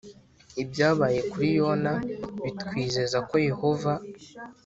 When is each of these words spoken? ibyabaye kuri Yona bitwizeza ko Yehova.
ibyabaye 0.61 1.19
kuri 1.31 1.47
Yona 1.59 1.93
bitwizeza 2.43 3.17
ko 3.29 3.35
Yehova. 3.47 3.93